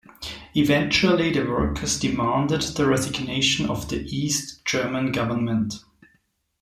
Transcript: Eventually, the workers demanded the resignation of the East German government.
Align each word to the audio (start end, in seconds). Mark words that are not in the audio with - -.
Eventually, 0.55 1.31
the 1.31 1.45
workers 1.45 1.99
demanded 1.99 2.63
the 2.63 2.87
resignation 2.87 3.69
of 3.69 3.87
the 3.87 3.97
East 4.03 4.65
German 4.65 5.11
government. 5.11 5.75